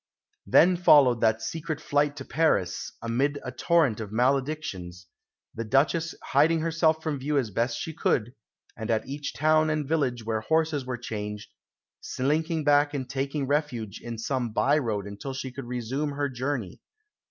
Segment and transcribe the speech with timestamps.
[0.47, 5.05] Then followed that secret flight to Paris, "amidst a torrent of maledictions,"
[5.53, 8.33] the Duchesse hiding herself from view as best she could,
[8.75, 11.51] and at each town and village where horses were changed,
[11.99, 16.81] slinking back and taking refuge in some by road until she could resume her journey.